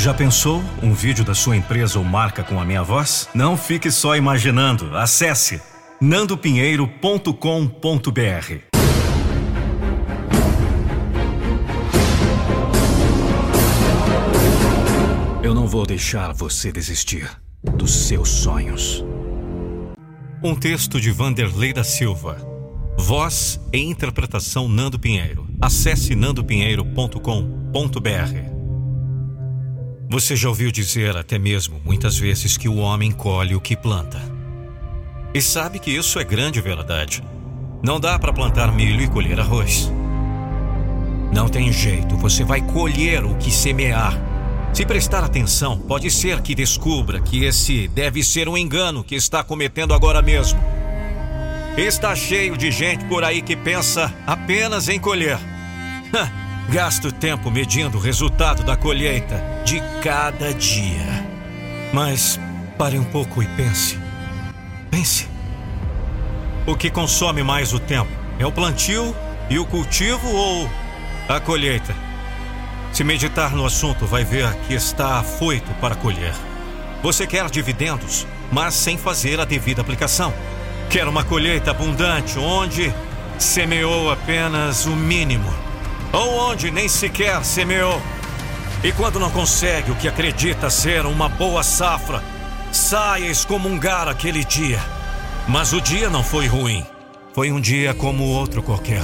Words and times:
Já 0.00 0.14
pensou 0.14 0.64
um 0.82 0.94
vídeo 0.94 1.22
da 1.22 1.34
sua 1.34 1.58
empresa 1.58 1.98
ou 1.98 2.04
marca 2.06 2.42
com 2.42 2.58
a 2.58 2.64
minha 2.64 2.82
voz? 2.82 3.28
Não 3.34 3.54
fique 3.54 3.90
só 3.90 4.16
imaginando. 4.16 4.96
Acesse 4.96 5.60
nandopinheiro.com.br. 6.00 7.28
Eu 15.42 15.54
não 15.54 15.66
vou 15.66 15.84
deixar 15.84 16.32
você 16.32 16.72
desistir 16.72 17.30
dos 17.62 17.92
seus 17.92 18.30
sonhos. 18.30 19.04
Um 20.42 20.54
texto 20.54 20.98
de 20.98 21.10
Vanderlei 21.10 21.74
da 21.74 21.84
Silva. 21.84 22.38
Voz 22.96 23.60
e 23.70 23.80
interpretação 23.80 24.66
Nando 24.66 24.98
Pinheiro. 24.98 25.46
Acesse 25.60 26.14
nandopinheiro.com.br. 26.14 28.49
Você 30.12 30.34
já 30.34 30.48
ouviu 30.48 30.72
dizer 30.72 31.16
até 31.16 31.38
mesmo 31.38 31.80
muitas 31.84 32.18
vezes 32.18 32.56
que 32.56 32.68
o 32.68 32.78
homem 32.78 33.12
colhe 33.12 33.54
o 33.54 33.60
que 33.60 33.76
planta. 33.76 34.20
E 35.32 35.40
sabe 35.40 35.78
que 35.78 35.92
isso 35.92 36.18
é 36.18 36.24
grande 36.24 36.60
verdade. 36.60 37.22
Não 37.80 38.00
dá 38.00 38.18
para 38.18 38.32
plantar 38.32 38.72
milho 38.72 39.00
e 39.02 39.08
colher 39.08 39.38
arroz. 39.38 39.88
Não 41.32 41.48
tem 41.48 41.72
jeito, 41.72 42.16
você 42.16 42.42
vai 42.42 42.60
colher 42.60 43.24
o 43.24 43.36
que 43.36 43.52
semear. 43.52 44.12
Se 44.74 44.84
prestar 44.84 45.22
atenção, 45.22 45.78
pode 45.78 46.10
ser 46.10 46.40
que 46.40 46.56
descubra 46.56 47.20
que 47.20 47.44
esse 47.44 47.86
deve 47.86 48.24
ser 48.24 48.48
um 48.48 48.58
engano 48.58 49.04
que 49.04 49.14
está 49.14 49.44
cometendo 49.44 49.94
agora 49.94 50.20
mesmo. 50.20 50.58
Está 51.76 52.16
cheio 52.16 52.56
de 52.56 52.72
gente 52.72 53.04
por 53.04 53.22
aí 53.22 53.40
que 53.40 53.54
pensa 53.54 54.12
apenas 54.26 54.88
em 54.88 54.98
colher. 54.98 55.38
Gasto 56.70 57.10
tempo 57.10 57.50
medindo 57.50 57.98
o 57.98 58.00
resultado 58.00 58.62
da 58.62 58.76
colheita 58.76 59.42
de 59.64 59.82
cada 60.00 60.54
dia. 60.54 61.26
Mas 61.92 62.38
pare 62.78 62.96
um 62.96 63.02
pouco 63.02 63.42
e 63.42 63.46
pense. 63.56 63.98
Pense. 64.88 65.28
O 66.64 66.76
que 66.76 66.88
consome 66.88 67.42
mais 67.42 67.72
o 67.72 67.80
tempo? 67.80 68.12
É 68.38 68.46
o 68.46 68.52
plantio 68.52 69.16
e 69.50 69.58
o 69.58 69.66
cultivo 69.66 70.28
ou 70.28 70.70
a 71.28 71.40
colheita? 71.40 71.92
Se 72.92 73.02
meditar 73.02 73.50
no 73.50 73.66
assunto, 73.66 74.06
vai 74.06 74.22
ver 74.22 74.54
que 74.68 74.72
está 74.72 75.18
afoito 75.18 75.72
para 75.80 75.96
colher. 75.96 76.34
Você 77.02 77.26
quer 77.26 77.50
dividendos, 77.50 78.28
mas 78.52 78.74
sem 78.74 78.96
fazer 78.96 79.40
a 79.40 79.44
devida 79.44 79.80
aplicação. 79.80 80.32
Quer 80.88 81.08
uma 81.08 81.24
colheita 81.24 81.72
abundante, 81.72 82.38
onde 82.38 82.94
semeou 83.40 84.08
apenas 84.08 84.86
o 84.86 84.94
mínimo, 84.94 85.52
ou 86.12 86.50
onde 86.50 86.70
nem 86.70 86.88
sequer 86.88 87.44
semeou. 87.44 88.00
E 88.82 88.92
quando 88.92 89.20
não 89.20 89.30
consegue 89.30 89.90
o 89.90 89.96
que 89.96 90.08
acredita 90.08 90.70
ser 90.70 91.04
uma 91.04 91.28
boa 91.28 91.62
safra, 91.62 92.22
sai 92.72 93.26
a 93.26 93.30
excomungar 93.30 94.08
aquele 94.08 94.44
dia. 94.44 94.80
Mas 95.48 95.72
o 95.72 95.80
dia 95.80 96.08
não 96.08 96.22
foi 96.22 96.46
ruim. 96.46 96.84
Foi 97.34 97.52
um 97.52 97.60
dia 97.60 97.94
como 97.94 98.24
outro 98.24 98.62
qualquer. 98.62 99.02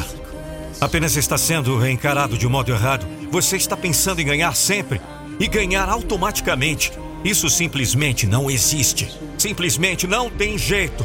Apenas 0.80 1.16
está 1.16 1.38
sendo 1.38 1.86
encarado 1.86 2.36
de 2.36 2.46
modo 2.46 2.70
errado. 2.72 3.06
Você 3.30 3.56
está 3.56 3.77
pensando 3.77 4.20
em 4.20 4.27
ganhar 4.27 4.54
sempre 4.54 5.00
e 5.38 5.46
ganhar 5.46 5.88
automaticamente. 5.88 6.92
Isso 7.24 7.48
simplesmente 7.48 8.27
não 8.27 8.50
existe. 8.50 9.08
Simplesmente 9.38 10.06
não 10.06 10.30
tem 10.30 10.56
jeito. 10.56 11.04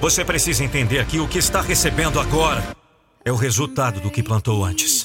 Você 0.00 0.24
precisa 0.24 0.64
entender 0.64 1.04
que 1.06 1.20
o 1.20 1.28
que 1.28 1.38
está 1.38 1.60
recebendo 1.60 2.18
agora 2.18 2.76
é 3.24 3.30
o 3.30 3.36
resultado 3.36 4.00
do 4.00 4.10
que 4.10 4.22
plantou 4.22 4.64
antes. 4.64 4.99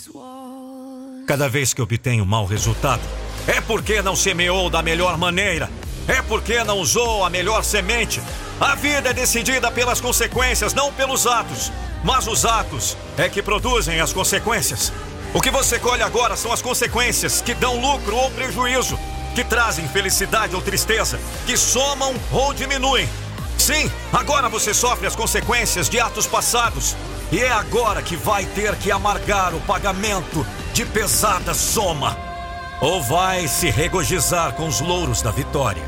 Cada 1.26 1.50
vez 1.50 1.74
que 1.74 1.82
obtenho 1.82 2.24
mau 2.24 2.46
resultado, 2.46 3.02
é 3.48 3.60
porque 3.60 4.00
não 4.00 4.16
semeou 4.16 4.70
da 4.70 4.84
melhor 4.84 5.18
maneira. 5.18 5.72
É 6.08 6.22
porque 6.22 6.64
não 6.64 6.78
usou 6.78 7.26
a 7.26 7.32
melhor 7.32 7.64
semente. 7.64 8.22
A 8.60 8.76
vida 8.76 9.10
é 9.10 9.14
decidida 9.14 9.72
pelas 9.72 10.00
consequências, 10.00 10.76
não 10.76 10.94
pelos 10.94 11.26
atos. 11.26 11.72
Mas 12.04 12.28
os 12.28 12.46
atos 12.46 12.96
é 13.18 13.28
que 13.28 13.42
produzem 13.42 14.00
as 14.00 14.14
consequências. 14.14 14.94
O 15.34 15.42
que 15.42 15.50
você 15.50 15.80
colhe 15.80 16.04
agora 16.04 16.36
são 16.36 16.54
as 16.54 16.62
consequências 16.62 17.42
que 17.42 17.56
dão 17.56 17.82
lucro 17.82 18.16
ou 18.16 18.30
prejuízo, 18.30 18.98
que 19.34 19.44
trazem 19.44 19.88
felicidade 19.88 20.56
ou 20.56 20.62
tristeza, 20.62 21.20
que 21.48 21.58
somam 21.58 22.14
ou 22.32 22.54
diminuem. 22.54 23.10
Sim, 23.58 23.92
agora 24.14 24.48
você 24.48 24.76
sofre 24.76 25.08
as 25.08 25.16
consequências 25.16 25.90
de 25.90 26.00
atos 26.00 26.28
passados. 26.28 26.96
E 27.32 27.40
é 27.40 27.52
agora 27.52 28.04
que 28.04 28.16
vai 28.16 28.46
ter 28.46 28.76
que 28.76 28.92
amargar 28.92 29.56
o 29.56 29.62
pagamento 29.62 30.46
de 30.76 30.86
pesada 30.86 31.54
soma. 31.54 32.18
Ou 32.82 33.02
vai 33.02 33.48
se 33.48 33.70
regozijar 33.70 34.52
com 34.56 34.68
os 34.68 34.82
louros 34.82 35.22
da 35.22 35.32
vitória. 35.32 35.82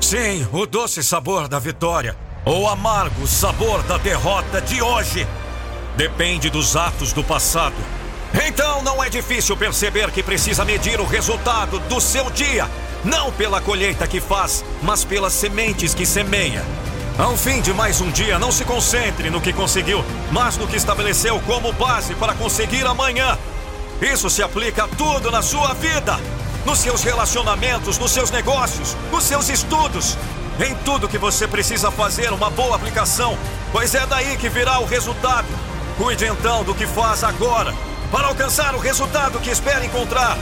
Sim, 0.00 0.44
o 0.52 0.66
doce 0.66 1.00
sabor 1.00 1.46
da 1.46 1.60
vitória. 1.60 2.16
Ou 2.44 2.62
o 2.62 2.68
amargo 2.68 3.24
sabor 3.24 3.84
da 3.84 3.96
derrota 3.98 4.60
de 4.60 4.82
hoje 4.82 5.24
depende 5.96 6.50
dos 6.50 6.74
atos 6.74 7.12
do 7.12 7.22
passado. 7.22 7.76
Então 8.44 8.82
não 8.82 9.02
é 9.02 9.08
difícil 9.08 9.56
perceber 9.56 10.10
que 10.10 10.24
precisa 10.24 10.64
medir 10.64 10.98
o 10.98 11.06
resultado 11.06 11.78
do 11.78 12.00
seu 12.00 12.28
dia, 12.28 12.68
não 13.04 13.30
pela 13.30 13.60
colheita 13.60 14.08
que 14.08 14.20
faz, 14.20 14.64
mas 14.82 15.04
pelas 15.04 15.34
sementes 15.34 15.94
que 15.94 16.04
semeia. 16.04 16.64
Ao 17.16 17.36
fim 17.36 17.60
de 17.60 17.72
mais 17.72 18.00
um 18.00 18.10
dia, 18.10 18.40
não 18.40 18.50
se 18.50 18.64
concentre 18.64 19.30
no 19.30 19.40
que 19.40 19.52
conseguiu, 19.52 20.04
mas 20.32 20.56
no 20.56 20.66
que 20.66 20.76
estabeleceu 20.76 21.40
como 21.46 21.72
base 21.72 22.12
para 22.16 22.34
conseguir 22.34 22.84
amanhã. 22.84 23.38
Isso 24.00 24.28
se 24.28 24.42
aplica 24.42 24.84
a 24.84 24.88
tudo 24.88 25.30
na 25.30 25.40
sua 25.40 25.72
vida, 25.74 26.18
nos 26.66 26.78
seus 26.78 27.02
relacionamentos, 27.02 27.96
nos 27.96 28.10
seus 28.10 28.30
negócios, 28.30 28.94
nos 29.10 29.24
seus 29.24 29.48
estudos. 29.48 30.18
Em 30.60 30.74
tudo 30.84 31.08
que 31.08 31.18
você 31.18 31.48
precisa 31.48 31.90
fazer 31.90 32.32
uma 32.32 32.50
boa 32.50 32.76
aplicação, 32.76 33.38
pois 33.72 33.94
é 33.94 34.06
daí 34.06 34.36
que 34.36 34.48
virá 34.48 34.78
o 34.80 34.84
resultado. 34.84 35.46
Cuide 35.96 36.26
então 36.26 36.62
do 36.62 36.74
que 36.74 36.86
faz 36.86 37.24
agora, 37.24 37.74
para 38.12 38.28
alcançar 38.28 38.74
o 38.74 38.78
resultado 38.78 39.38
que 39.40 39.50
espera 39.50 39.84
encontrar. 39.84 40.36